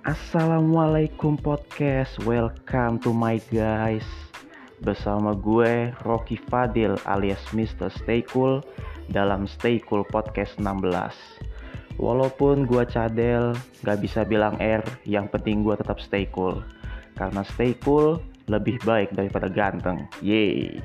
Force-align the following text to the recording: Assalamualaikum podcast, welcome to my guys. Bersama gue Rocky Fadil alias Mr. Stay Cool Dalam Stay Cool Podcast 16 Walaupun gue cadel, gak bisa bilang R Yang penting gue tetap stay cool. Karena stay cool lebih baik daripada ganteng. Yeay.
Assalamualaikum 0.00 1.36
podcast, 1.36 2.16
welcome 2.24 2.96
to 3.04 3.12
my 3.12 3.36
guys. 3.52 4.08
Bersama 4.80 5.36
gue 5.36 5.92
Rocky 6.08 6.40
Fadil 6.40 6.96
alias 7.04 7.44
Mr. 7.52 7.92
Stay 7.92 8.24
Cool 8.32 8.64
Dalam 9.12 9.44
Stay 9.44 9.76
Cool 9.84 10.08
Podcast 10.08 10.56
16 10.56 12.00
Walaupun 12.00 12.64
gue 12.64 12.80
cadel, 12.88 13.52
gak 13.84 14.00
bisa 14.00 14.24
bilang 14.24 14.56
R 14.56 14.80
Yang 15.04 15.36
penting 15.36 15.68
gue 15.68 15.76
tetap 15.76 16.00
stay 16.00 16.24
cool. 16.32 16.64
Karena 17.20 17.44
stay 17.44 17.76
cool 17.84 18.24
lebih 18.48 18.80
baik 18.88 19.12
daripada 19.12 19.52
ganteng. 19.52 20.08
Yeay. 20.24 20.80